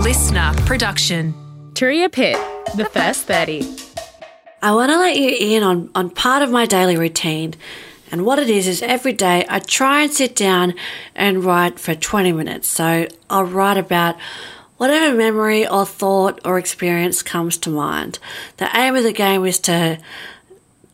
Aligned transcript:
LiSTNR 0.00 0.56
production. 0.64 1.34
Turia 1.74 2.10
Pitt, 2.10 2.38
the 2.74 2.86
first 2.86 3.26
30. 3.26 3.70
I 4.62 4.72
want 4.72 4.90
to 4.90 4.96
let 4.96 5.18
you 5.18 5.36
in 5.38 5.62
on, 5.62 5.90
on 5.94 6.08
part 6.08 6.42
of 6.42 6.50
my 6.50 6.64
daily 6.64 6.96
routine. 6.96 7.52
And 8.10 8.24
what 8.24 8.38
it 8.38 8.48
is, 8.48 8.66
is 8.66 8.80
every 8.80 9.12
day 9.12 9.44
I 9.46 9.58
try 9.58 10.04
and 10.04 10.10
sit 10.10 10.34
down 10.34 10.72
and 11.14 11.44
write 11.44 11.78
for 11.78 11.94
20 11.94 12.32
minutes. 12.32 12.66
So 12.66 13.08
I'll 13.28 13.44
write 13.44 13.76
about 13.76 14.16
whatever 14.78 15.14
memory 15.14 15.68
or 15.68 15.84
thought 15.84 16.40
or 16.46 16.58
experience 16.58 17.22
comes 17.22 17.58
to 17.58 17.68
mind. 17.68 18.18
The 18.56 18.74
aim 18.74 18.96
of 18.96 19.02
the 19.02 19.12
game 19.12 19.44
is 19.44 19.58
to 19.60 19.98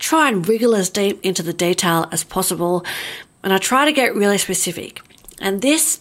try 0.01 0.31
and 0.31 0.47
wriggle 0.49 0.75
as 0.75 0.91
deep 0.91 1.21
into 1.23 1.45
the 1.45 1.53
detail 1.53 2.09
as 2.11 2.25
possible. 2.25 2.85
And 3.45 3.53
I 3.53 3.59
try 3.59 3.85
to 3.85 3.93
get 3.93 4.17
really 4.17 4.39
specific. 4.39 5.01
And 5.41 5.63
this 5.63 6.01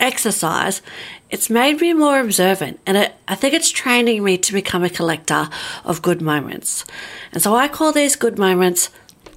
exercise, 0.00 0.82
it's 1.30 1.50
made 1.50 1.80
me 1.80 1.92
more 1.92 2.20
observant 2.20 2.80
and 2.86 2.96
it, 2.96 3.14
I 3.26 3.34
think 3.34 3.54
it's 3.54 3.70
training 3.70 4.22
me 4.22 4.38
to 4.38 4.52
become 4.52 4.84
a 4.84 4.90
collector 4.90 5.48
of 5.84 6.02
good 6.02 6.20
moments. 6.20 6.84
And 7.32 7.42
so 7.42 7.54
I 7.54 7.68
call 7.68 7.92
these 7.92 8.16
good 8.16 8.38
moments 8.38 8.90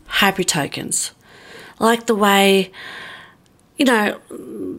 happy 0.07 0.43
tokens. 0.43 1.11
Like 1.79 2.07
the 2.07 2.15
way, 2.15 2.71
you 3.77 3.85
know, 3.85 4.19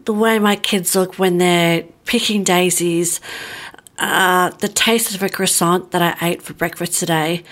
the 0.05 0.13
way 0.13 0.39
my 0.39 0.55
kids 0.55 0.95
look 0.95 1.17
when 1.17 1.37
they're 1.37 1.83
picking 2.05 2.43
daisies, 2.43 3.19
uh, 3.97 4.49
the 4.49 4.67
taste 4.67 5.15
of 5.15 5.23
a 5.23 5.29
croissant 5.29 5.91
that 5.91 6.01
I 6.01 6.27
ate 6.29 6.41
for 6.41 6.53
breakfast 6.53 6.99
today, 6.99 7.43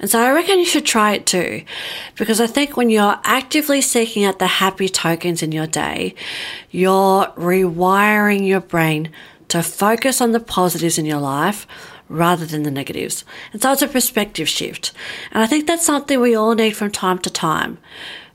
and 0.00 0.10
so 0.10 0.20
I 0.20 0.32
reckon 0.32 0.58
you 0.58 0.64
should 0.64 0.84
try 0.84 1.12
it 1.12 1.26
too, 1.26 1.64
because 2.16 2.40
I 2.40 2.46
think 2.46 2.76
when 2.76 2.90
you're 2.90 3.20
actively 3.24 3.80
seeking 3.80 4.24
out 4.24 4.38
the 4.38 4.46
happy 4.46 4.88
tokens 4.88 5.42
in 5.42 5.52
your 5.52 5.66
day, 5.66 6.14
you're 6.70 7.26
rewiring 7.36 8.46
your 8.46 8.60
brain 8.60 9.10
to 9.48 9.62
focus 9.62 10.20
on 10.20 10.32
the 10.32 10.40
positives 10.40 10.98
in 10.98 11.04
your 11.04 11.20
life 11.20 11.66
rather 12.08 12.44
than 12.44 12.64
the 12.64 12.70
negatives. 12.70 13.24
And 13.52 13.62
so 13.62 13.72
it's 13.72 13.82
a 13.82 13.88
perspective 13.88 14.48
shift. 14.48 14.92
And 15.30 15.42
I 15.42 15.46
think 15.46 15.66
that's 15.66 15.86
something 15.86 16.20
we 16.20 16.34
all 16.34 16.54
need 16.54 16.76
from 16.76 16.90
time 16.90 17.18
to 17.20 17.30
time. 17.30 17.78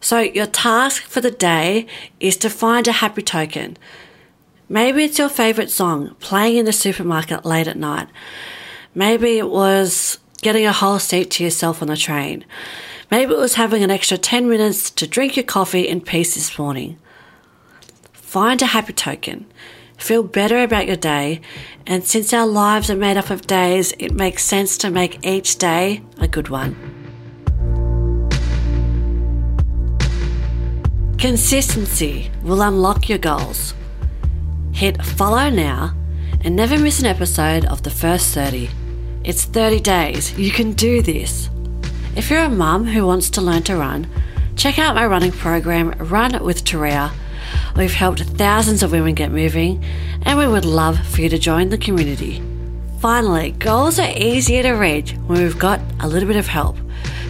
So 0.01 0.19
your 0.19 0.45
task 0.45 1.03
for 1.03 1.21
the 1.21 1.31
day 1.31 1.85
is 2.19 2.37
to 2.37 2.49
find 2.49 2.87
a 2.87 2.93
happy 2.93 3.21
token. 3.21 3.77
Maybe 4.69 5.03
it's 5.03 5.19
your 5.19 5.29
favorite 5.29 5.71
song 5.71 6.15
playing 6.19 6.57
in 6.57 6.65
the 6.65 6.73
supermarket 6.73 7.45
late 7.45 7.67
at 7.67 7.77
night. 7.77 8.07
Maybe 8.95 9.37
it 9.37 9.49
was 9.49 10.19
getting 10.41 10.65
a 10.65 10.73
whole 10.73 10.99
seat 10.99 11.31
to 11.31 11.43
yourself 11.43 11.81
on 11.81 11.87
the 11.87 11.97
train. 11.97 12.45
Maybe 13.11 13.33
it 13.33 13.37
was 13.39 13.55
having 13.55 13.83
an 13.83 13.91
extra 13.91 14.17
10 14.17 14.47
minutes 14.47 14.89
to 14.91 15.07
drink 15.07 15.35
your 15.35 15.45
coffee 15.45 15.87
in 15.87 16.01
peace 16.01 16.35
this 16.35 16.57
morning. 16.59 16.97
Find 18.13 18.61
a 18.61 18.67
happy 18.67 18.93
token. 18.93 19.45
Feel 19.97 20.23
better 20.23 20.63
about 20.63 20.87
your 20.87 20.95
day, 20.95 21.41
and 21.85 22.05
since 22.05 22.31
our 22.31 22.47
lives 22.47 22.89
are 22.89 22.95
made 22.95 23.17
up 23.17 23.29
of 23.29 23.47
days, 23.47 23.93
it 23.99 24.13
makes 24.13 24.45
sense 24.45 24.77
to 24.77 24.89
make 24.89 25.25
each 25.25 25.57
day 25.57 26.01
a 26.19 26.27
good 26.27 26.49
one. 26.49 26.75
Consistency 31.17 32.31
will 32.43 32.61
unlock 32.61 33.09
your 33.09 33.17
goals. 33.17 33.73
Hit 34.71 35.03
follow 35.03 35.49
now 35.49 35.93
and 36.45 36.55
never 36.55 36.79
miss 36.79 37.01
an 37.01 37.07
episode 37.07 37.65
of 37.65 37.83
the 37.83 37.89
first 37.89 38.33
30. 38.33 38.69
It's 39.23 39.43
30 39.43 39.81
days. 39.81 40.37
You 40.39 40.51
can 40.51 40.73
do 40.73 41.01
this. 41.01 41.49
If 42.15 42.29
you're 42.29 42.43
a 42.43 42.49
mum 42.49 42.85
who 42.85 43.05
wants 43.05 43.29
to 43.31 43.41
learn 43.41 43.63
to 43.63 43.75
run, 43.75 44.07
check 44.55 44.79
out 44.79 44.95
my 44.95 45.05
running 45.05 45.31
program, 45.31 45.91
Run 45.99 46.41
with 46.43 46.63
Turia. 46.63 47.11
We've 47.75 47.93
helped 47.93 48.21
thousands 48.21 48.81
of 48.81 48.91
women 48.91 49.15
get 49.15 49.31
moving, 49.31 49.83
and 50.23 50.37
we 50.37 50.47
would 50.47 50.65
love 50.65 51.05
for 51.05 51.21
you 51.21 51.29
to 51.29 51.37
join 51.37 51.69
the 51.69 51.77
community. 51.77 52.41
Finally, 52.99 53.51
goals 53.51 53.99
are 53.99 54.11
easier 54.17 54.63
to 54.63 54.71
reach 54.71 55.11
when 55.27 55.41
we've 55.41 55.59
got 55.59 55.81
a 55.99 56.07
little 56.07 56.27
bit 56.27 56.37
of 56.37 56.47
help. 56.47 56.77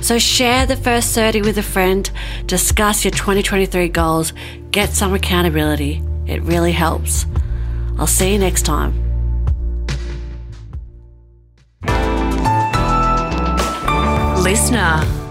So 0.01 0.17
share 0.17 0.66
the 0.66 0.75
first 0.75 1.13
30 1.13 1.41
with 1.41 1.57
a 1.57 1.63
friend, 1.63 2.09
discuss 2.45 3.03
your 3.03 3.11
2023 3.11 3.89
goals, 3.89 4.33
get 4.72 4.91
some 4.91 5.13
accountability. 5.13 6.01
It 6.25 6.41
really 6.44 6.72
helps. 6.72 7.25
I'll 7.97 8.07
see 8.07 8.31
you 8.33 8.39
next 8.39 8.63
time. 8.63 9.09
LiSTNR. 14.39 15.28